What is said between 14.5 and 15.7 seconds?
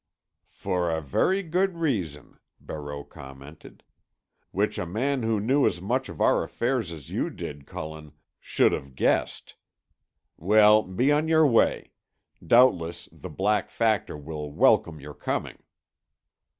welcome your coming."